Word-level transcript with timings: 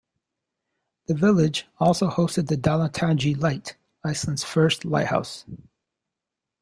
The 1.05 1.13
village 1.13 1.67
also 1.77 2.09
hosted 2.09 2.47
the 2.47 2.57
Dalatangi 2.57 3.39
light, 3.39 3.77
Iceland's 4.03 4.43
first 4.43 4.83
lighthouse. 4.83 5.45